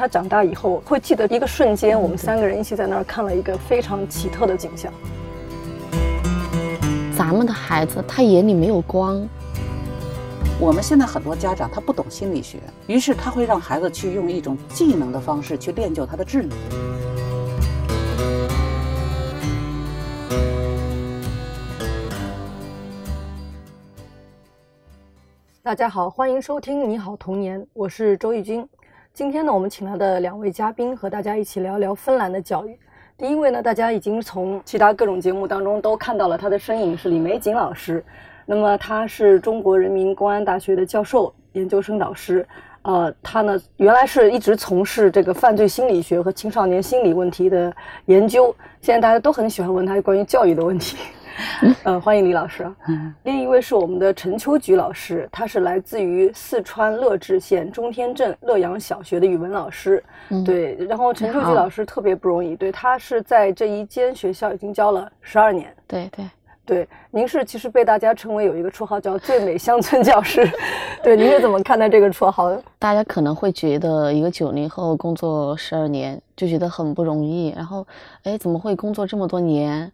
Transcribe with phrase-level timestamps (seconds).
[0.00, 4.90] 他长大以后会记得一个瞬间，我们三个人一起在那儿看了一个非常奇特的景象。
[7.14, 9.28] 咱们的孩子，他眼里没有光。
[10.58, 16.58] 我们现在很多家长他不懂心理学，于是他会让孩子去用一种技能的方式去练就他的智能。
[25.62, 28.66] 大家好，欢迎收听《你好童年》，我是周轶君。
[29.12, 32.78] 今天呢，我们请来的两位嘉宾和大家一起聊聊芬兰的教育。
[33.18, 38.02] 第一位呢，大家已经从其他各种节目当中都看到了他的身影，是李玫瑾老师。
[38.46, 42.46] 那么他是中国人民公安大学的教授、研究生导师，
[42.82, 47.70] 呃，他呢原来是一直从事这个犯罪心理学和青少年心理问题的
[48.06, 50.96] 研究，现在大家都很喜欢问他关于教育的问题。
[51.84, 52.70] 嗯， 欢迎李老师。
[53.24, 60.02] 另一位是我们的陈秋菊老师，他是来自于四川乐至县中天镇乐阳小学的语文老师。
[60.44, 65.74] 对，然后陈秋菊老师特别不容易，对他是在这一间学校已经教了十二年。
[65.86, 66.24] 对对。
[66.66, 70.48] 对，您是其实被大家称为有一个绰号叫“最美乡村教师”，
[71.02, 72.62] 对，您是怎么看待这个绰号的？
[72.78, 77.84] 大家可能会觉得一个九零后工作十二年就觉得很不容易，然后，
[78.22, 79.90] 哎，怎么会工作这么多年？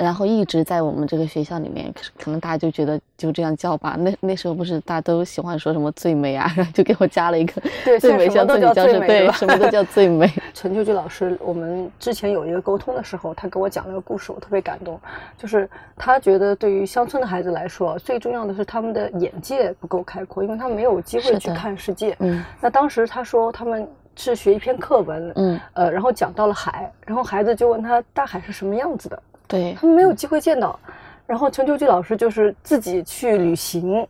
[0.00, 3.96] 然后一直在我们这个学校里面，可能大家就觉得就这样叫吧。
[3.98, 7.62] 那那时候不是大家都喜欢说什么最美啊，然后就给我加了一个
[8.00, 10.26] 最美乡村教师，对，什么都叫最美。
[10.54, 14.98] 陈秋菊老师，我们之前有一个沟通的时候，他给我讲了个故事，我特别感动。
[15.36, 22.16] 就是他觉得对于乡村的孩子来说，最重要的是他们的眼界不够开阔，因为他们没有机会去看世界。
[22.20, 22.42] 嗯。
[22.60, 29.22] 那当时他说他们是学一篇课文，嗯，呃，然后讲到了海，然后孩子就问他大海是什么样子的。
[29.50, 30.78] 对他们没有机会见到，
[31.26, 34.06] 然后陈秋菊老师就是自己去旅行，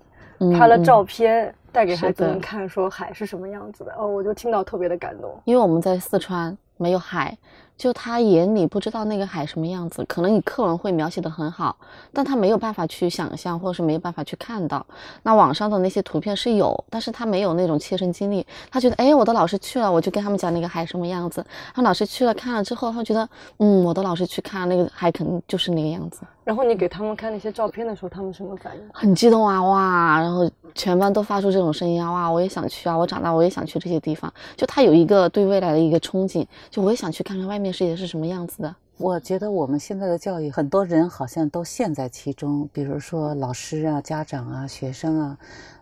[0.56, 3.92] 拍了照片带给孩子们看，说海是什么样子的。
[3.96, 5.40] 哦，我就听到特别的感动。
[5.44, 7.36] 因为我们在四川没有海。
[7.80, 11.74] 就他眼里不知道那个海什么样子，可能你课文会描写的很好，
[12.12, 14.84] 但他没有办法去想象，或者是没有办法去看到。
[15.22, 18.46] 那网上的那些图片是有，但是他没有那种切身经历。
[18.70, 21.42] 他觉得，哎，我的老师去了，我就跟他们讲那个海什么样子。
[21.74, 23.26] 他老师去了看了之后，他觉得，
[23.60, 26.20] 嗯，我的老师去看那个海，肯定就是那个样子。
[26.44, 28.82] 然后你给他们看那些照片的时候，他们什么反应？
[28.92, 30.20] 很激动啊，哇！
[30.20, 32.30] 然后全班都发出这种声音啊，哇！
[32.30, 34.30] 我也想去啊，我长大我也想去这些地方。
[34.54, 37.69] 就他有一个对未来的一个憧憬，就我也想去看看外面。
[37.72, 38.74] 世界是什么样子的？
[38.98, 42.68] 我觉得我们现在的教育，很多人好像都陷在其中。
[42.72, 45.38] 比如说老师啊、家长啊、学生啊，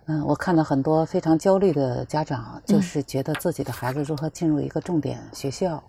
[0.06, 5.82] 嗯，我看到很多非常焦虑的家长，就是觉得自己的孩子如何进入一个重点学校，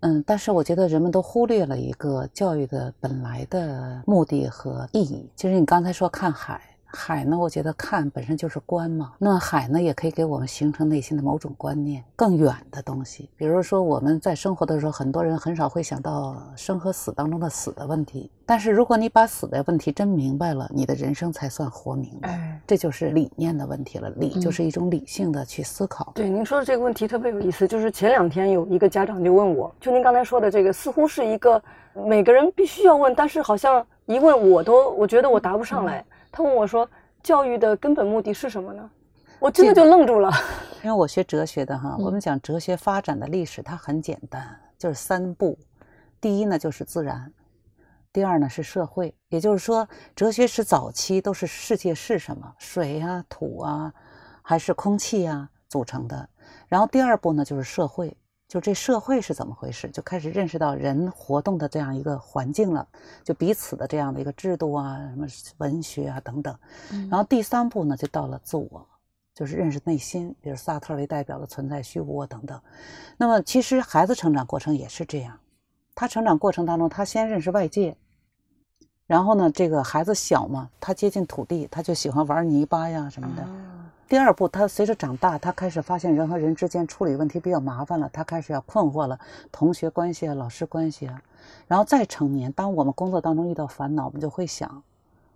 [0.00, 5.28] 嗯，但是我觉得人们都忽略了一个教育的本来的目的和意义。
[5.36, 6.60] 就是你刚才说看海。
[6.86, 9.12] 海呢，我觉得看本身就是观嘛。
[9.18, 13.28] 那海呢，也可以给我们形成内心的某种观念，更远的东西。
[13.36, 18.30] 比如说，我们在生活的时候，很多人很少会想到生和死当中的死的问题。
[18.46, 22.60] 但是，如果你把死的问题真明白了，你的人生才算活明白。
[22.66, 24.08] 这就是理念的问题了。
[24.10, 26.12] 理就是一种理性的去思考。
[26.14, 27.66] 对，您说的这个问题特别有意思。
[27.66, 31.60] 就是前两天有一个家长就问我，就您刚才说的这个，似乎是一个
[31.94, 36.04] 每个人必须要问，但是好像一问我都我觉得我答不上来。
[36.36, 36.86] 他问我说
[37.24, 38.90] ：“教育的根本目的是什么呢？”
[39.40, 40.30] 我真的就愣住了。
[40.82, 45.58] 因为我学哲学的哈，我们讲哲学发展的历史，它很简单，就是三步。
[46.20, 47.32] 第一呢就是自然，
[48.12, 49.14] 第二呢是社会。
[49.30, 53.90] 也就是说，哲学史早期都是世界是什么，水啊、土啊，
[54.42, 56.28] 还是空气啊组成的。
[56.68, 58.14] 然后第二步呢就是社会。
[58.48, 62.86] 就这社会是怎么回事，就开始认识到人活动的这样一个环境了，
[63.24, 65.26] 就彼此的这样的一个制度啊，什么
[65.58, 66.56] 文学啊等等。
[67.10, 68.86] 然后第三步呢，就到了自我，
[69.34, 72.60] 就是认识内心，比如萨特为代表的存在虚无啊等等。
[73.16, 75.38] 那么其实孩子成长过程也是这样，
[75.96, 77.96] 他成长过程当中，他先认识外界，
[79.08, 83.44] 然后呢，这个孩子小嘛，他接近土地，他就喜欢玩泥巴呀什么的。
[84.08, 89.18] 第二步，他随着长大，他开始发现人和人之间处理问题比较麻烦了，他开始要困惑了，
[89.50, 91.20] 同学关系啊，老师关系啊，
[91.66, 92.52] 然后再成年。
[92.52, 94.80] 当我们工作当中遇到烦恼，我们就会想，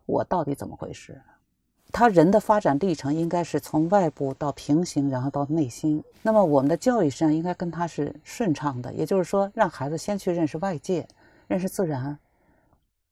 [0.06, 1.20] 我到底怎么回事？
[1.90, 6.04] 他人的发展历程应该是从外部到平行，然后到内心。
[6.22, 11.08] 那么我们的教育实际上应该跟他是顺畅的，也就是说，让孩子先去认识外界，
[11.48, 12.16] 认识自然。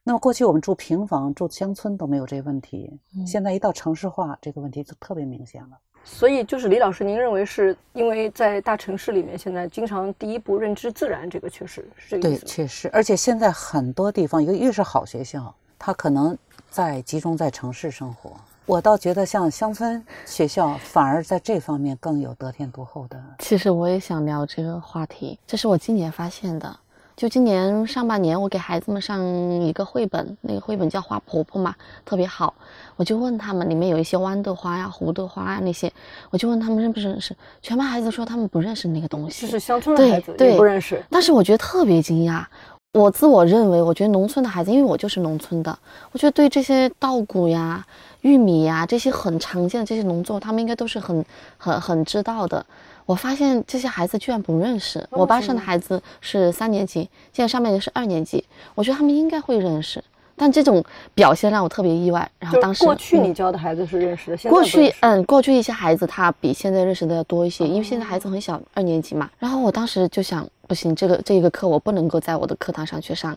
[0.08, 5.78] 那么过去我们住平房、住乡村都没有这个问题，现在一到城市化，这个问题就特别明显了。
[6.02, 12.88] 所以就是李老师，您认为是因为在大城市里面，现在经常第一步认知自然，这个确实是对，确实。
[12.90, 16.34] 而且现在很多地方，一个越是好学校，它可能
[16.70, 18.32] 在集中在城市生活，
[18.64, 23.22] 我倒觉得像乡村学校，反而在这方面更有得天独厚的。
[23.40, 26.74] 其实我也想聊这个话题，这是我今年发现的。
[27.18, 29.20] 就今年上半年，我给孩子们上
[29.60, 31.74] 一个绘本，那个绘本叫《花婆婆》嘛，
[32.04, 32.54] 特别好。
[32.94, 35.92] 我就问他们，里面有一些豌豆花呀、胡豆花呀那些，
[36.30, 39.48] 我就问他们认不认识，全班孩子说他们不认识那个东西。
[39.48, 41.04] 就是乡村的孩子对也不认识。
[41.10, 42.44] 但是我觉得特别惊讶。
[42.92, 45.76] 我自我认为，我觉得农村的孩子，因为我就是农村的，
[46.12, 47.84] 我觉得对这些稻谷呀、
[48.20, 51.24] 玉米呀这些很常见的这些农作物，他们应该都是很
[51.56, 52.64] 很很知道的。
[53.08, 55.02] 我发现这些孩子居然不认识。
[55.08, 58.44] 我班上的孩子是三年级，现在上面的是二年级，
[58.74, 60.04] 我觉得他们应该会认识。
[60.36, 60.84] 但这种
[61.14, 62.30] 表现让我特别意外。
[62.38, 69.30] 然后当时过去嗯你教的孩子是认识的，现在过去嗯，过去一些孩子他比现在认识的要多一些，因为现在孩子很小，二年级嘛。
[69.38, 73.34] 然后我当时就想，不行，这个这个课我不能够在我的课堂上去上，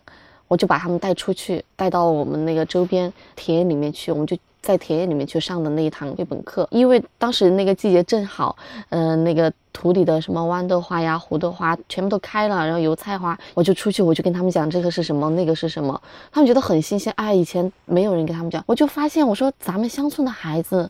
[0.50, 4.36] 我就把他们带出去，带到我们那个周边田野里面去，我们就。
[4.62, 8.56] 在田野里面去上的那一堂绘本课，因为当时那个季节正好，
[8.90, 16.00] 嗯、那个土里的什么豌豆花呀、胡豆花全部都开了，然后油菜花，我就出去，我就跟他们讲这个是什么，那个是什么，
[16.32, 17.12] 他们觉得很新鲜。
[17.16, 20.90] 哎，以前没有人跟他们讲，我就发现我说咱们乡村的孩子。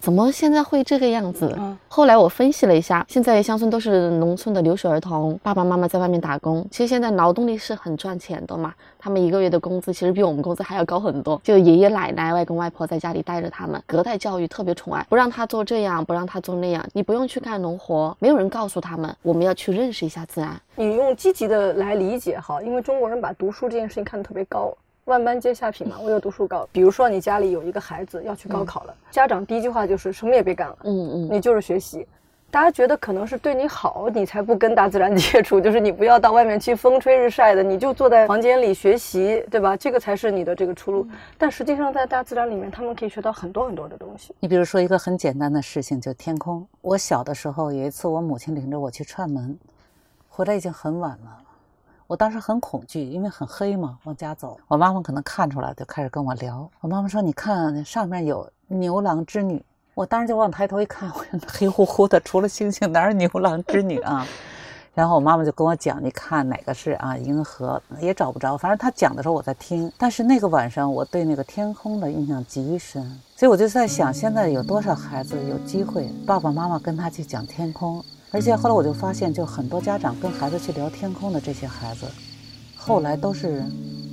[0.00, 1.52] 怎么现在会这个样子？
[1.58, 6.64] 嗯后来我分析了一下，现在乡村都是农村的留守儿童，爸爸妈妈在外面打工。
[6.70, 11.40] 其实现在劳动力是很赚钱的嘛，他们一个月的工资其实比我们工资还要高很多。
[11.42, 16.86] 就爷爷奶奶、外公外婆在家里带着他们，隔代教育特别宠爱，不让他做这样，不让他做那样。
[16.92, 20.60] 你不用去干农活，没有人告诉他们，我们要去认识一下自然。
[20.76, 24.72] 你用积极的来理解哈，因为中国人把读书这件事情看得特别高，
[25.08, 26.68] 万般皆下品嘛， 唯有读书高。
[26.70, 32.06] 比如说你家里有一个孩子要去高考了，家长第一句话就是什么也别干了，嗯嗯，你就是学习。
[32.50, 39.76] 大家觉得可能是对你好，你才不跟大自然接触， 就是你不要到外面去风吹日晒的，你就坐在房间里学习，对吧？
[39.76, 41.06] 这个才是你的这个出路。
[41.36, 44.34] 但实际上，在大自然里面，他们可以学到很多很多的东西。
[44.40, 46.66] 你比如说一个很简单的事情，就天空。
[46.80, 49.58] 我小的时候有一次，我母亲领着我去串门，
[50.30, 51.38] 回来已经很晚了。
[52.08, 54.58] 我当时很恐惧，因为很黑嘛，往家走。
[54.66, 56.66] 我妈妈可能看出来，就开始跟我聊。
[56.80, 59.62] 我妈妈说：“你看上面有牛郎织女。”
[59.92, 61.12] 我当时就往抬头一看，
[61.46, 64.26] 黑乎乎的，除了星星，哪有牛郎织女啊？
[64.94, 68.56] 然后我妈妈就跟我讲，你看哪个是啊银河，也找不着。
[68.56, 73.04] 反正她讲的时候我在听，但是那个晚上我对那个天空的印象极深，
[73.36, 82.06] 所以我就在想，现在有多少孩子有机会爸爸妈妈跟他去讲天空，而且后来我就发现，就很多家长跟孩子去聊天空的这些孩子，
[82.76, 83.64] 后来都是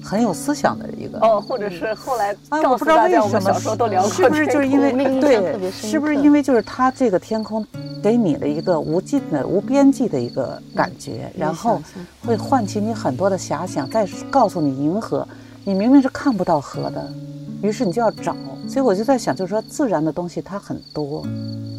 [0.01, 1.19] 很有思想的一个。
[1.19, 7.65] 哦，或者是后来啊，告我不知道为什么们小时候都聊过是不是就是因为对是不是因为就是他这个天空
[8.01, 11.81] 给你的一个无尽的、无边际的一个感觉，然后
[12.25, 15.27] 会唤起你很多的遐想，再告诉你银河，
[15.65, 17.05] 你明明是看不到河的，
[17.61, 18.33] 于是你就要找。
[18.67, 21.25] 所以我就在想，就是说自然的东西它很多，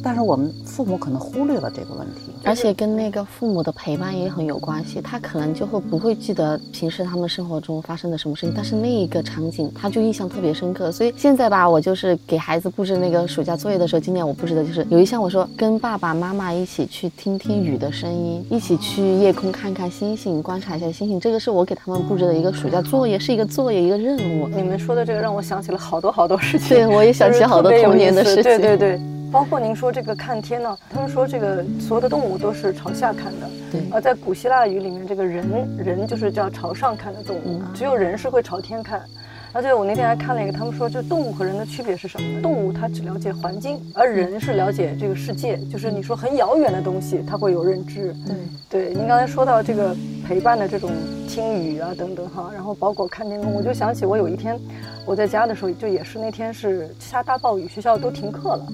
[0.02, 2.32] 但是我们父母可能忽略了这个问题。
[2.44, 10.92] 而且跟那个父母的陪伴也很有关系，他可能就会不会记得平时他们生活中发生的什么事情，但是那一个场景他就印象特别深刻。
[10.92, 24.46] 所以现在吧，我就是给孩子布置那个暑假作业的时候，今年我布置的就是有一项我说跟爸爸妈妈一起去听听雨的声音，一起去夜空看看星星，观察一下星星，这个是我给他们布置的一个暑假作业，是一个作业一个任务。
[24.48, 26.75] 你们说的这个让我想起了好多好多事情。
[26.76, 28.42] 对，我也想起好多童年的事情。
[28.42, 29.00] 对对对，
[29.32, 35.44] 包括您说这个看天呢，他们说这个所有的动物都是朝下看的，对而在古希腊语里面，这个人
[35.78, 39.02] 人就是叫朝上看的动物，嗯只有人是会朝天看。
[39.56, 42.42] 而且我那天还看了一个，他们说，就动物和人的区别是什么呢？
[42.42, 48.14] 动物它只了解环境，而人是了解这个世界，就是你说很遥远的东西，它会有认知。
[48.68, 49.96] 对对，您刚才说到这个
[50.28, 50.90] 陪伴的这种
[51.26, 54.60] 听雨啊等等哈，然后包括看天空，我就想起我有一天
[55.06, 58.66] 我在家的时候，就也是那天是下大暴雨，学校都停课了，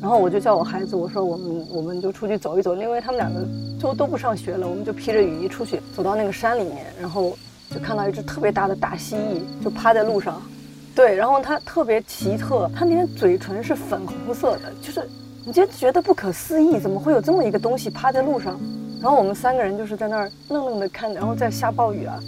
[0.00, 3.46] 然后我就叫我孩子，我说我们我们就出去走一走，因为他们两个
[3.78, 7.36] 就都不上学了，我们就披着雨衣出去，走到那个山里面，然后
[7.72, 10.42] 就看到一只特别大的大蜥蜴，就趴在路上，
[10.94, 15.08] 对，然后它特别奇特，它那天嘴唇是粉红色的，就是
[15.44, 18.60] 你就觉得不可思议，怎么会有这么一个东西趴在路上？
[19.00, 22.20] 然后我们三个人就是在那儿愣愣的看，然后在下暴雨啊，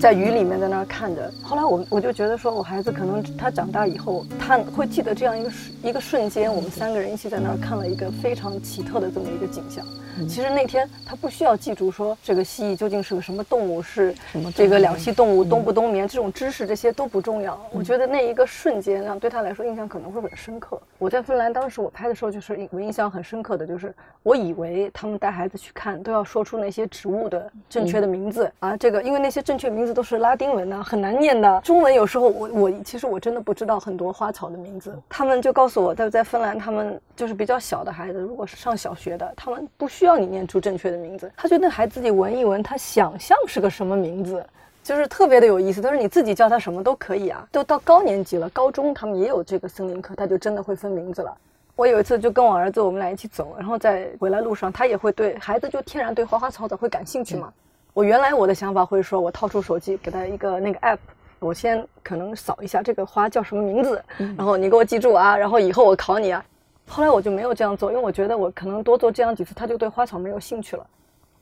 [0.00, 1.28] 在雨里面在那儿看着。
[1.42, 9.84] 后来我我就觉得说，我孩子可能他长大以后，他会记得这样一个瞬一个瞬间，我们三个人一起在那儿看了一个非常奇特的这么一个景象。
[10.28, 17.58] 其实那天他不需要记住说这个蜥蜴究竟是个什么动物，是什么这个两栖动物冬不冬眠这种知识，这些都不重要。
[17.72, 20.80] 我觉得那一个瞬间让对他来说印象可能会很深刻。
[20.98, 31.62] 我在芬兰当时我拍的时候，就是我印象很深刻的就是，我以为他们带孩子去看都要说出那些植物的正确的名字、啊，这个因为那些正确名字这都是拉丁文呐、很难念的。
[31.64, 44.44] 中文有时候我我其实我真的不知道很多花草的名字，他们就告诉我，在在芬兰他们就是比较小的孩子，如果是上小学的，他们不需要你念出正确的名字，他觉得孩子自己闻一闻，他想象是个什么名字。
[44.84, 47.48] 就是特别的有意思，他说你自己叫他什么都可以啊。
[47.50, 51.34] 都到高年级了，高中他们也有这个森林课，他就真的会分名字了。
[51.76, 57.50] 我有一次就跟我儿子我们俩一起走，然后在回来路上，他也会对孩子就天然对花花草草会感兴趣嘛。
[57.98, 60.98] 我原来我的想法会说，我掏出手机给他一个那个 app，
[61.40, 64.00] 我先可能扫一下这个花叫什么名字，
[64.36, 66.44] 然后你给我记住啊，然后以后我考你啊。
[66.86, 70.86] 后来我就没有这样做，因为我觉得我可能多做这样几次，他就对花草没有兴趣了。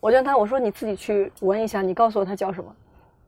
[0.00, 2.74] 我就让他我说你自己去闻一下，你告诉我它叫什么。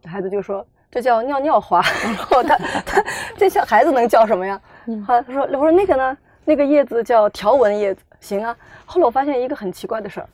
[0.06, 2.56] 孩子就说这叫尿尿花， 然后他
[2.86, 3.04] 他
[3.36, 4.58] 这小孩子能叫什么呀？
[5.06, 6.16] 好，他说我说那个呢，
[6.46, 8.56] 那个叶子叫条纹叶子，行啊。
[8.86, 10.28] 后来我发现一个很奇怪的事儿，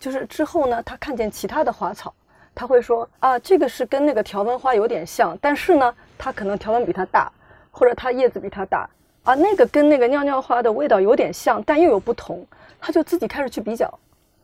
[0.00, 2.12] 就是之后呢，他看见其他的花草，
[2.60, 7.32] 他会说啊，这个是跟那个条纹花有点像，但是呢，它可能条纹比它大，
[7.70, 8.86] 或者它叶子比它大
[9.22, 12.46] 啊，那个跟那个尿尿花的味道有点像，但又有不同，
[12.78, 13.90] 他就自己开始去比较，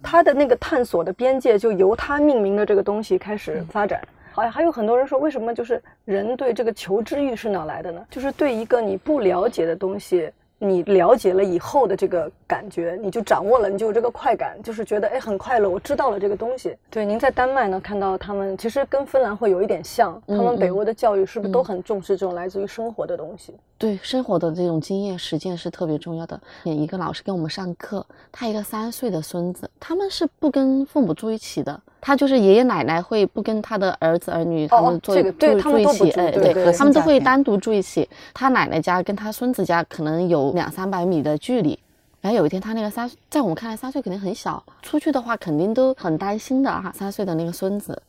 [0.03, 4.01] 他的那个探索的边界就由他命名的这个东西开始发展。
[4.33, 8.03] 好像还有很多人说，为什么就是人对这个求知欲是哪来的呢？
[8.11, 16.75] 就是对一个你不了解的东西，你了解了以后的这个感觉，你就掌握了，你就有这个快感，就是觉得哎很快乐，我知道了这个东西。
[16.91, 23.55] 对，您在丹麦呢看到他们其实跟芬兰会有一点像，他们北欧的教育是不是都很重视这种来自于生活的东西？
[23.79, 26.41] 对生活的这种经验实践是特别重要的。
[26.65, 38.09] 一个老师给我们上课，他一个三岁的孙子，他们是不跟父母住一起的，他就是爷爷奶奶会不跟他的儿子儿女他们住这个对住一起，对对他们都会单独住一起。
[38.33, 41.77] 他奶奶家跟他孙子家可能有两三百米的距离。
[42.21, 46.93] 然后有一天，他那个三，在我们看来三岁肯定很小，出去的话肯定都很担心的哈。
[46.95, 48.01] 三岁的那个孙子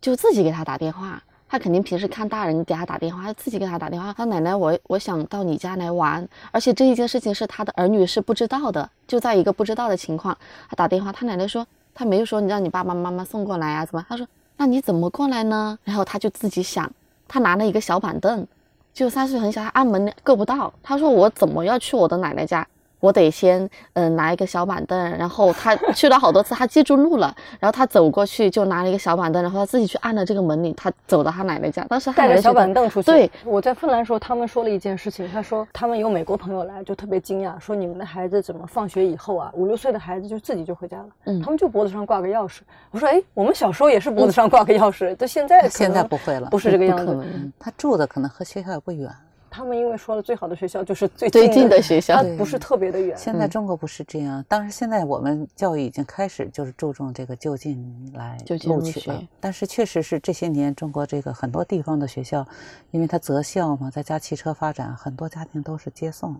[0.00, 10.34] 就自己给他打电话，他肯定平时看大人给他打电话，他自己给他打电话，他奶奶我我想到你家来玩，而且这一件事情是他的儿女是不知道的，就在一个不知道的情况，
[10.70, 14.04] 他打电话，他奶奶说他没有说你让你爸爸妈妈送过来啊，怎么？
[14.08, 15.78] 他说那你怎么过来呢？
[15.84, 16.90] 然后他就自己想，
[17.28, 18.46] 他拿了一个小板凳，
[18.94, 22.66] 就三岁很小，他按门够不到，他说我怎么要去我的奶奶家？
[23.02, 23.60] 我得先
[23.94, 33.06] 嗯、呃拿一个小板凳，然后他去了好多次，他记住路了，然后他走过去就拿了一个小板凳，然后他自己去按了这个门铃，他走到他奶奶家，当时他带着小板凳出去。
[33.06, 42.60] 对，我在芬兰的时候，他们说了一件事情，他说他们有美国朋友来，就特别惊讶，说你们的孩子怎么放学以后啊，五六岁的孩子就自己就回家了，嗯他们就脖子上挂个钥匙。
[42.92, 47.20] 我说，哎，我们小时候也是脖子上挂个钥匙，就现在现在不会了不是这个样子。
[47.58, 49.10] 他住的可能和学校也不远。
[49.52, 53.14] 他们因为说了最好的学校就是最最近的的学校不是特别的远。
[53.18, 62.46] 现在中国不是这样，当然现在我们教育已经开始就是注重这个就近来就近入录取了，但是确实是这些年中国这个很多地方的学校，
[62.92, 66.34] 因为它择校嘛，再加汽车发展，很多家庭都是接送。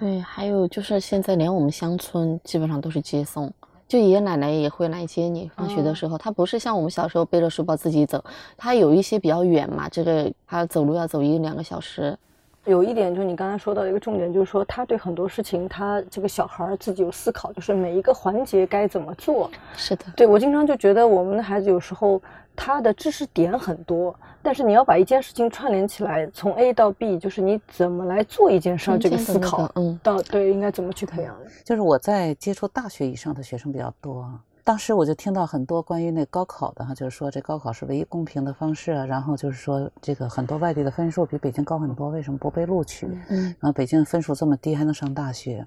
[0.00, 3.52] 对，还有就是现在连我们乡村基本上都是接送，
[3.86, 5.50] 就爷爷奶奶也会来接你。
[5.54, 8.24] 放学的时候，他不是像我们小时候背着书包自己走，
[8.56, 12.16] 他有一些比较远嘛，这个他走路要走一两个小时。
[12.64, 19.50] 有一点就是你刚才说到的一个重点，就是说他对很多事情，他这个小孩自己有思考，就是每一个环节该怎么做。
[19.76, 22.20] 是的，对我经常就觉得我们的孩子有时候
[22.56, 31.36] 他的知识点很多，但是你要把一件事情串联起来，从 A 到 B，就是你怎么来做一件事儿，这个思考，嗯到对应该怎么去培养。
[31.64, 34.30] 就是我在接触大学以上的学生比较多，
[34.64, 43.06] 当时我就听到很多关于那高考的哈，就是说这高考是唯一公平的方式啊，然后就是说这个很多外地的分数比北京高很多，为什么不被录取？
[43.28, 45.66] 嗯然后北京分数这么低还能上大学，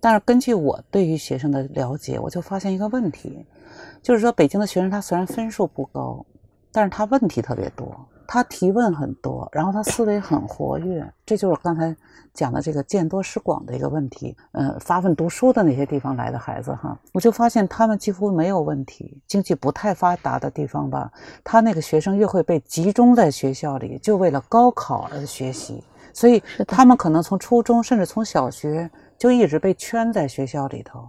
[0.00, 3.44] 但是根据我对于学生的了解，我就发现一个问题，
[4.02, 6.24] 就是说北京的学生他虽然分数不高，
[6.72, 7.94] 但是他问题特别多，
[8.28, 11.96] 他提问很多，然后他思维很活跃，这就是我刚才
[12.34, 14.36] 讲的这个见多识广的一个问题。
[14.52, 19.18] 呃，发奋读书的那些地方来的孩子哈，我就发现他们几乎没有问题。
[19.26, 21.10] 经济不太发达的地方吧，
[21.42, 25.82] 他那个学生越会被集中在学校里，就为了高考而学习。
[26.12, 31.08] 所以他们可能从初中甚至从小学就一直被圈在学校里头，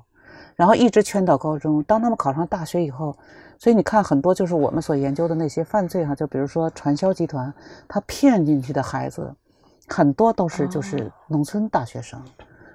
[0.56, 1.84] 然后一直圈到高中。
[1.84, 3.14] 当他们考上大学以后，
[3.60, 7.54] 所以你看很多就是我们所研究的那些犯罪哈，就比如说传销集团，
[7.88, 9.32] 他骗进去的孩子，
[9.88, 12.20] 很多都是就是农村大学生。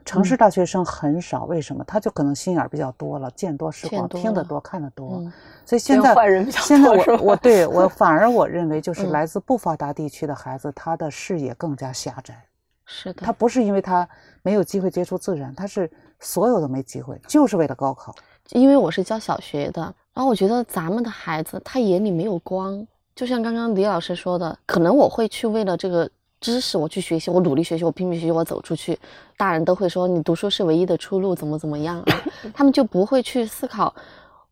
[0.04, 1.82] 城市大学生很少，为什么？
[1.84, 5.14] 他就可能心眼比较多了，见多识广，听得多，看得多。
[5.16, 5.32] 嗯
[5.64, 6.14] 所以现在
[6.50, 12.44] 现在多是吧我我对我反而我认为就是嗯来自不发达地区的孩子，他的视野更加狭窄。
[12.84, 14.06] 是的，他不是因为他
[14.42, 18.14] 没有机会接触自然，他是所有的没机会，就是为了高考。
[18.50, 26.08] 因为我是教小学的，然后我觉得咱们的孩子他眼里没有光，就像刚刚李老师说的，可能我会去为了这个
[26.40, 28.98] 知识我去学习，我努力学习，我拼命学习，我走出去，
[29.36, 32.22] 大人都会说你读书是唯一的出路，怎么怎么样啊，
[32.54, 33.92] 他们就不会去思考。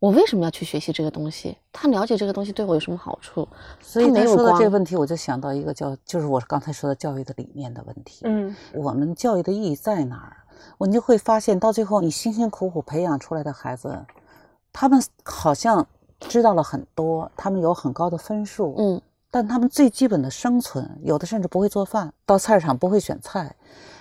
[0.00, 1.56] 我为什么要去学习这个东西？
[1.72, 3.46] 他了解这个东西对我有什么好处？
[3.80, 8.22] 所以说到这个问题，我就想到一个叫，就是我刚才说的教育的理念的问题。
[8.24, 10.38] 嗯我们教育的意义在哪儿？
[10.76, 13.96] 我你就会发现，到最后你辛辛苦苦培养出来的孩子，
[14.72, 15.86] 他们好像
[16.20, 19.00] 知道了很多，他们有很高的分数，嗯，
[19.30, 23.54] 但他们最基本的生存，有的甚至不会做饭，到菜市场不会选菜。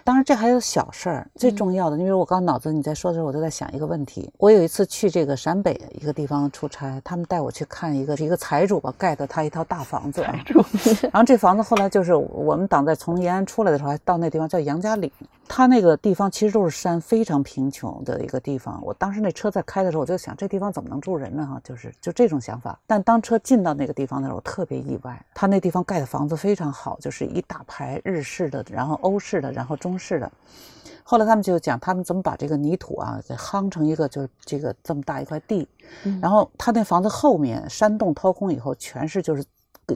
[0.04, 4.32] 当然，这还有小事儿，最重要的，因为我刚脑子你在说的时候，我就在想一个问题。
[4.40, 10.34] 我有一次去这个陕北一个地方出差，他们带我去看一个一个财主吧盖的他一套大房子啊，
[11.04, 15.12] 然后这房子后来就是我们党在从延安出来的时候，还到那地方叫杨家岭。
[15.53, 18.81] 他那个地方其实都是山，非常贫穷的一个地方。
[18.81, 21.46] 我当时那车在开的时候，我就想这地方怎么能住人呢？
[21.46, 22.79] 哈，就是就这种想法。
[22.88, 25.22] 但当车进到那个地方的时候，我特别意外。
[25.34, 30.31] 他那地方盖的房子非常好，就是一大排日式的，然后欧式的，然后中式的。
[31.03, 35.67] 后来他们就讲他们怎么把这个泥土啊给夯成一个就是这个这么大一块地，
[36.05, 39.43] 嗯然后他那房子后面山洞掏空以后，全是就是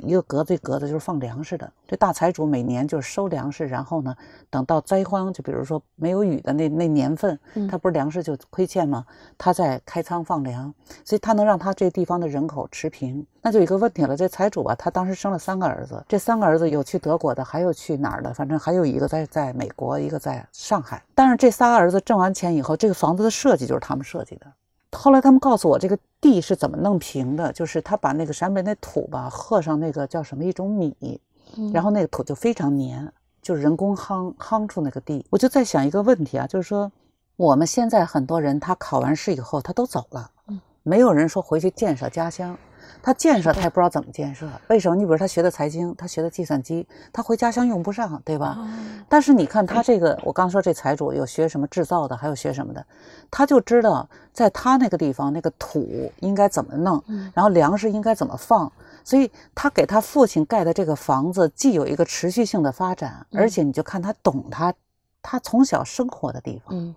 [0.03, 1.71] 一个格子一格子就是放粮食的。
[1.87, 4.15] 这大财主每年就是收粮食，然后呢，
[4.49, 9.05] 等到灾荒，就比如说没有雨的那那年份，嗯他不是粮食就亏欠吗？
[9.37, 10.73] 他在开仓放粮，
[11.03, 13.25] 所以他能让他这地方的人口持平。
[13.41, 21.01] 那就有一个问题了，这财主吧，他当时生了三个儿子，这三个儿子有去德国的，还有去哪儿的，反正还有一个在在美国，一个在上海。
[21.13, 24.47] 但是这仨儿子挣完钱以后，这个房子的设计就是他们设计的。
[24.95, 31.19] 后来他们告诉我，这个地是怎么弄平的，就是他把那个陕北那土吧，和上那个叫什么一种米，
[31.57, 33.11] 嗯然后那个土就非常黏，
[33.41, 35.25] 就是人工夯夯出那个地。
[35.29, 36.91] 我就在想一个问题啊，就是说
[37.35, 42.57] 我们现在很多人他考完试以后他都走了，嗯没有人说回去建设家乡。
[43.01, 44.95] 他建设他也不知道怎么建设，为什么？
[44.95, 48.57] 你比如他学的财经，他学的计算机，他回家乡用不上，对吧？
[48.57, 48.67] 哦？
[49.07, 52.85] 但是你看他这个，我刚说这财主有学什么制造的，还有学什么的，
[53.29, 57.31] 他就知道在他那个地方那个土应该怎么弄，嗯。
[57.33, 58.71] 然后粮食应该怎么放，
[59.03, 64.73] 所以他给他父亲盖的这个房子既有一个持续性的发展，而且你就看他懂他，
[65.21, 66.95] 他从小生活的地方，嗯。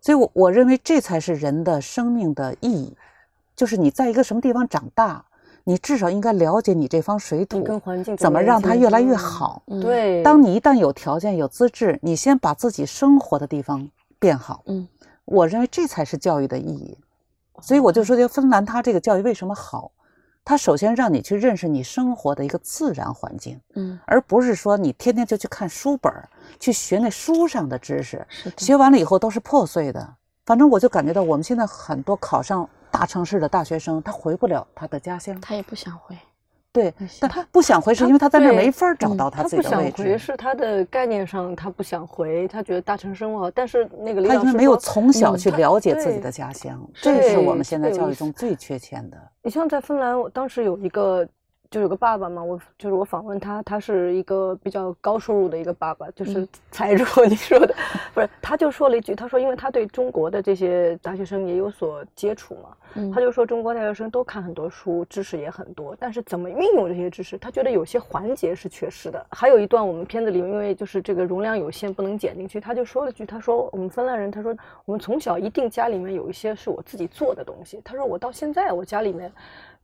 [0.00, 2.96] 所以我我认为这才是人的生命的意义，
[3.56, 5.24] 就是你在一个什么地方长大，
[5.64, 9.62] 你至少应该了解你这方水土跟环境怎么让它越来越嗯好。
[9.66, 13.88] 嗯，对，当你一旦有条件、有资质，你先把自己生活的地方
[14.18, 14.62] 变好。
[14.66, 14.86] 嗯
[15.24, 16.96] 我认为这才是教育的意义。
[17.60, 19.90] 所以我就说，就芬兰它这个教育为什么好？
[20.44, 26.28] 它首先让你去认识你生活的一个自然环境，嗯，而不是说你天天就去看书本儿，
[26.60, 28.24] 去学那书上的知识，
[28.56, 30.14] 学完了以后都是破碎的。
[30.44, 35.38] 反正我就感觉到，我们现在很多考上大城市的大学生，他回不了他的家乡。
[35.38, 36.16] 他也不想回，
[36.72, 40.02] 对不，想但他不想回，是因为他在那儿没法找嗯到他他不想自己的位置。
[40.02, 49.18] 回是他的概念上他不想回，他觉得大城生活好，但是那个他因为没有从小去了解自己的家乡，这是我们现在教育中最缺欠的。
[49.42, 51.28] 你像在芬兰，我当时有一个
[51.70, 57.74] 就有个爸爸嘛，我就是我访问他，他是一个比较高收入的一个爸爸，就是嗯 财主，你说的
[58.14, 58.28] 不是？
[58.40, 69.24] 他就说了一句，他说因为他对中国的这些大学生也有所接触嘛，嗯他就说中国大学生都看很多书，知识也很多，但是怎么运用这些知识，他觉得有些环节是缺失的。
[69.30, 77.80] 还有一段我们片子里，因为就是这个容量有限，不能剪进去，他就说了句，他说我们芬兰人，他说我们从小一定家里面有一些是我自己做的东西。
[77.84, 79.32] 他说我到现在我家里面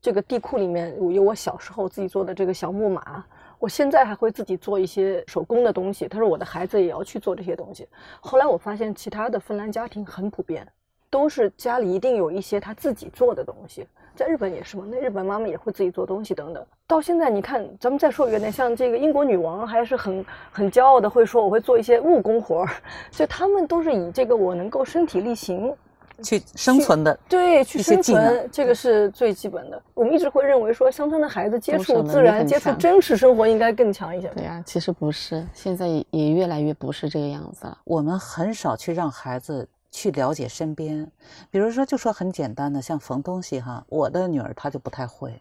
[0.03, 3.25] 这个地库里面有我小时候自己做的这个小木马。
[3.61, 6.09] 我现在还会自己做一些手工的东西。
[6.09, 7.87] 他说我的孩子也要去做这些东西。
[8.21, 10.67] 后来我发现其他的芬兰家庭很普遍，
[11.09, 13.87] 都是家里一定有一些他自己做的东西。
[14.17, 16.67] 在日本也是嘛，那日本妈妈也会自己做东西等等。
[16.89, 22.69] 到现在你看，咱们再说远点，像这个英国女王还是很很骄傲的，会说我会做一些木工活儿，
[23.13, 25.73] 所以他们都是以这个我能够身体力行。
[26.23, 29.83] 去生存的，对，去生存，这个是最基本的。
[29.95, 34.29] 我们一直会认为说，乡村的孩子接触自然、接触真实生活应该更强一些。
[34.29, 37.79] 对呀、其实不是，现在也也越来越不是这个样子了。
[37.85, 41.07] 我们很少去让孩子去了解身边。
[41.51, 45.33] 比如说，就说很简单的，像缝东西哈，我的女儿她就不太会。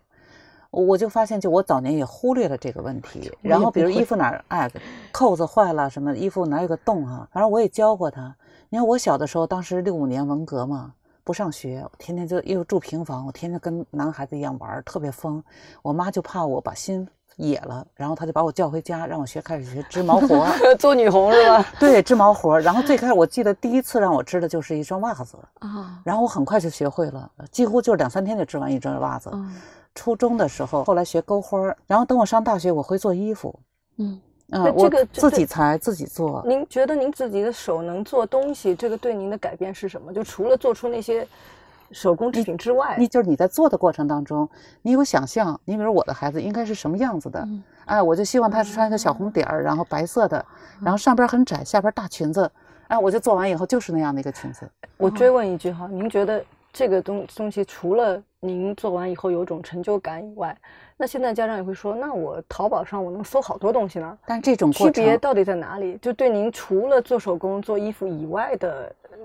[0.70, 3.32] 我我就发现，就我早年也忽略了这个问题。
[3.42, 4.72] 然后比如衣服哪儿哎
[5.12, 8.34] 扣子坏了，什么衣服哪有个洞哈、反正我也教过他。
[8.74, 10.94] 你看我小的时候，当时六五年文革嘛，
[11.26, 15.44] 不上学，我天天就又住平房，我天天跟男孩子一样玩，特别疯。
[15.82, 17.06] 我妈就怕我把心
[17.36, 20.48] 野了，然后她就把我叫回家，让我学开始学织毛活。
[20.80, 21.66] 做女红是吧？
[21.82, 22.58] 对，织毛活。
[22.58, 29.30] 然后最开始我记得第一次让我织的就是一双袜子，啊，然后我很快就学会了，几乎就两三天就织完一双袜子。
[29.34, 29.54] 嗯
[29.94, 33.54] 初中的时候，后来学钩花儿，然后等我上大学，我会做衣服，
[33.98, 36.44] 嗯，嗯、那这我自己裁自己做。
[36.46, 40.14] 您觉得您自己的手能做东西，这个对您的改变是什么？
[40.14, 41.26] 就除了做出那些
[41.92, 44.48] 手工制品之外，你就是你在做的过程当中，
[44.82, 50.46] 你有想象，你比如我的孩子应该是什么样子的，嗯哎，我就希望他是穿一个小红点儿，然后白色的，
[50.82, 52.50] 然后上边很窄，下边大裙子，
[52.88, 54.70] 哎，我就做完以后就是那样的一个裙子。
[54.98, 60.58] 我追问一句哈，您觉得这个东东西除了您做完以后有种成就感以外，
[60.98, 65.98] 那现在家长也会说，那我淘宝上我能搜好多东西呢，但这种区，别到底在哪里？
[65.98, 69.18] 就对您除了做手工、做衣服以外的，呃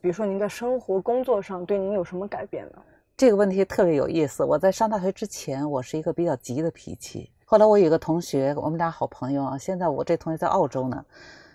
[0.00, 2.82] 比如说您在生活、工作上对您有什么改变呢？
[3.16, 4.44] 这个问题特别有意思。
[4.44, 7.30] 我在上大学之前，我是一个比较急的脾气。
[7.44, 11.04] 后来我有一个同学，我们俩好朋友啊，现在我这同学在澳洲呢，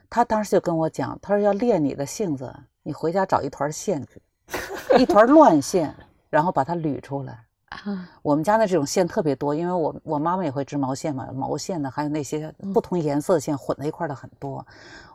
[0.09, 4.21] 他当时就跟我讲，他说要练你的性子，你回家找一团线去，
[4.99, 5.93] 一团乱线，
[6.29, 7.43] 然后把它捋出来。
[7.69, 14.63] 啊，我们家的这种线特别多，因为我我妈妈也会织毛线嘛，毛线的还有那些不同颜色的线混在一块的很多。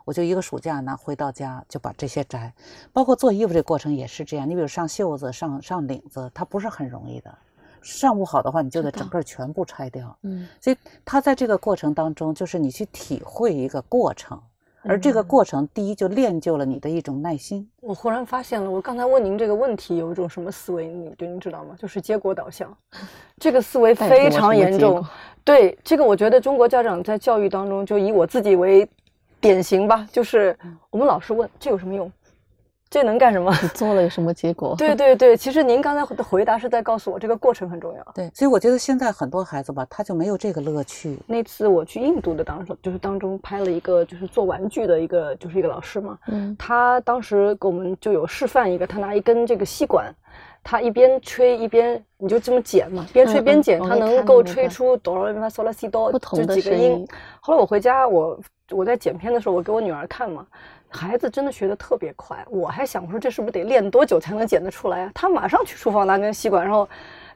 [0.03, 2.53] 我就一个暑假呢，回到家就把这些摘，
[2.91, 4.49] 包括做衣服这过程也是这样。
[4.49, 7.33] 你比如上袖子、上上领子，它不是很容易的，
[7.81, 10.17] 上不好的话，你就得整个全部拆掉。
[10.23, 10.75] 嗯所以
[11.05, 14.41] 它在这个过程当中，就是你去体会一个过程，
[14.83, 17.69] 而这个嗯过程第一就练就了你的一种耐心。
[17.81, 21.75] 我忽然发现了，我刚才问您这个问题有一种什么思维，你对您知道吗？
[21.77, 22.75] 就是结果导向，
[23.37, 25.05] 这个思维非常严重。
[25.43, 28.87] 对这个，我觉得中国家长在教育当中，就以我自己为
[29.41, 30.57] 典型吧，就是
[30.89, 32.11] 我们老是问这有什么用，
[32.89, 33.53] 这能干什么？
[33.61, 34.75] 你做了有什么结果？
[34.75, 38.03] 对对对，其实您刚才的回答是在告诉我这个过程很重要。
[38.15, 41.17] 对，所以我觉得现在很多孩子吧，他就没有这个乐趣。
[41.27, 50.11] 那次我去印度的当时就是当中拍了一个就是做玩具的一个就是一个老师嘛，嗯他当时给我们就有示范一个，他拿一根这个吸管，
[50.63, 57.07] 他一边吹一边你就这么剪嘛，边吹嗯边剪，嗯他能够吹出哆来咪发嗦拉西哆就几个音音。
[57.39, 58.39] 后来我回家，我
[58.71, 60.45] 我在剪片的时候，我给我女儿看嘛，
[60.89, 65.11] 孩子真的学得特别快，我还想我说这是不是得练多久才能剪得出来啊？
[65.13, 66.87] 他马上去厨房拿根吸管，然后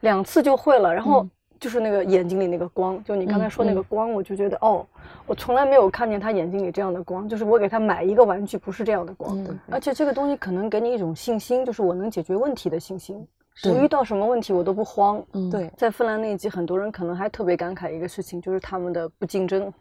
[0.02, 4.86] 两次就会了，然后嗯就是那个眼睛里那个光，就你刚才嗯说那个嗯光，我就觉得哦，
[5.26, 13.26] 我从来没有看见他眼睛里这样的光，就是我给他买一个玩具不是这样的光，嗯而且这个东西可能给你一种信心，就是我能解决问题的信心。
[13.66, 15.24] 我遇到什么问题我都不慌。
[15.34, 19.72] 嗯，对，在芬兰那一集，很多人可能还特别感慨一个事情，就是他们的不竞争。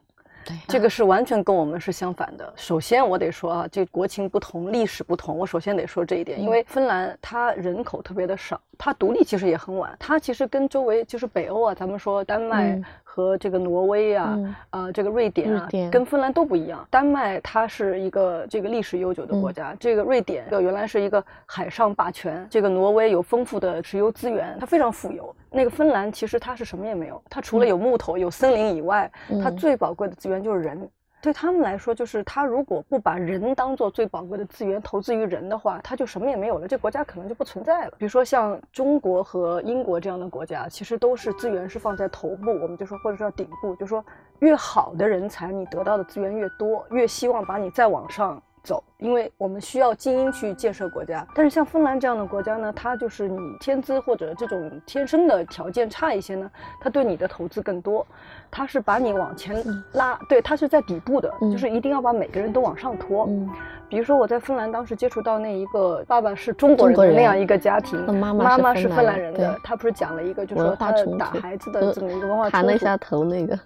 [0.45, 2.53] 对，这个是完全跟我们是相反的。
[2.57, 16.83] 首先，我得说啊，这国情不同，历史不同，我首先得说这一点，因为芬兰它人口特别的少，它独立其实也很晚，它其实跟周围就是北欧啊，咱们说丹麦嗯和这个挪威啊，嗯呃，这个瑞典啊，典跟芬兰都不一样。
[16.88, 25.37] 丹麦它是一个这个历史悠久的国嗯家，这个瑞典这个原来是一个海上霸权，这个挪威有丰富的石油资源，它非常富有。
[25.51, 30.88] 那个芬兰其实它是什么也没有，它除了有木头、有森林以外，它嗯最宝贵的资源就是人。
[31.23, 37.93] 对他们来说，就是他如果不把人当做最宝贵的资源投资于人的话，他就什么也没有了，这国家可能就不存在了。
[37.97, 44.05] 比如说像中国和英国这样的国家，其实都是资源是放在头部，我们就说或者说顶部，就说
[44.41, 48.43] 越好的人才，你得到的资源越多，越希望把你再往上。
[48.65, 51.27] 走，因为我们需要精英去建设国家。
[51.35, 58.07] 但是像芬兰这样的国家呢，它就是你天资或者这种天生的条件差一些呢，它对你的投资更多，
[58.51, 59.62] 它是把你往前
[59.93, 63.27] 拉，对，它是在底部的，嗯就是一定要把每个人都往上拖。
[63.27, 63.51] 嗯，
[63.88, 72.57] 比如说我在芬兰当时接触到那一个爸爸是中国人的那样一个家庭，妈妈妈妈是是芬兰人的对，他不是讲了一个，就是说他打孩子的呃这么一个文化冲突。
[72.57, 73.59] 弹了一下头那个，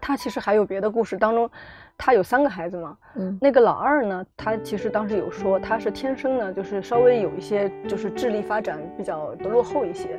[0.00, 1.48] 他其实还有别的故事，当中
[1.98, 10.10] 他有三个孩子嘛，嗯那个老二呢，他其实当时有说他是天生呢，就是稍微有一些就是智力发展比较的落后一些。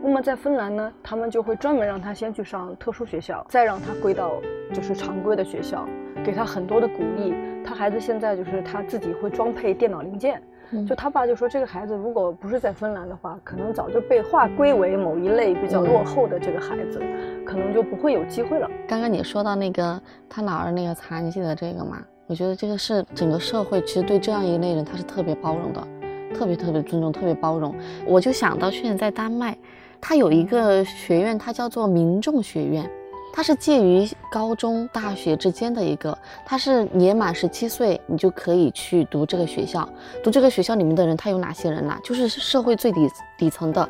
[0.00, 4.40] 那么在芬兰呢，他们就会专门让他先去上特殊学校，再让他归到
[4.72, 5.88] 就是常规的学校，
[6.24, 7.34] 给他很多的鼓励。
[7.64, 10.40] 他孩子现在就是他自己会装配电脑零件，
[10.70, 17.02] 嗯就他爸就说这个孩子如果不是在芬兰的话，可能早就被划归为某一类比较落后的这个孩子，
[17.44, 18.70] 可能就不会有机会了。
[18.86, 25.86] 刚刚你说到那个他老二那个残疾的这个嘛，我觉得这个是整个社会其实对这样一类人他是特别包容的，
[26.34, 27.74] 特别特别尊重，特别包容。
[28.04, 29.56] 我就想到去年在丹麦，
[30.00, 32.90] 他有一个学院，它叫做民众学院。
[33.32, 39.86] 它是介于高中、大学之间的一个，它是年满十七岁，你就可以去读这个学校。
[40.24, 41.96] 读这个学校里面的人，他有哪些人呢？
[42.02, 43.86] 就是社会最底底层的，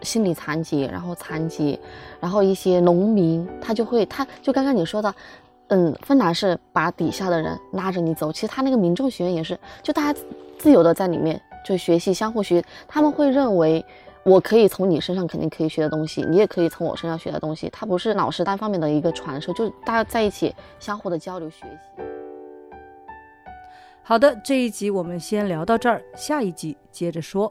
[0.00, 1.78] 心理残疾，然后残疾，
[2.20, 5.14] 然后一些农民，他就会，他就刚刚你说的，
[5.70, 8.30] 嗯，芬达是把底下的人拉着你走。
[8.30, 10.20] 其实他那个民众学院也是，就大家
[10.58, 13.84] 自由的在里面就学习，相互学，他们会认为。
[14.22, 17.70] 我可以从你身上肯定可以学的东西，你也可以从我身上学的东西。
[17.72, 22.02] 它不是老师单方面的一个传授，就是大家在一起相互的交流学习。
[24.02, 27.50] 好的，这一集我们先聊到这儿，下一集接着说。